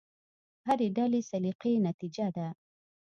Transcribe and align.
هرې 0.67 0.87
ډلې 0.97 1.21
سلیقې 1.29 1.73
نتیجه 1.87 2.27
ده. 2.35 2.47